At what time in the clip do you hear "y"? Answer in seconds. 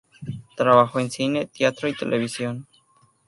1.87-1.93